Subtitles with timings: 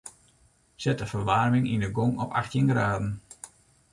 [0.83, 3.07] Set de ferwaarming yn 'e gong op achttjin graden.